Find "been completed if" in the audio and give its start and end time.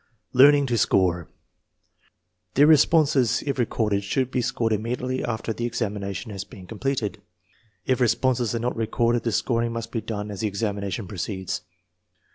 6.43-8.01